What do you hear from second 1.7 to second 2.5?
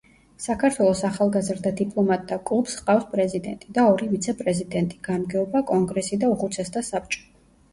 დიპლომატთა